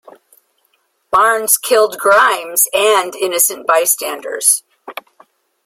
[1.11, 4.63] Barnes killed Grimes and innocent bystanders.